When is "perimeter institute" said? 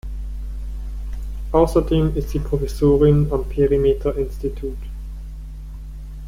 3.47-4.79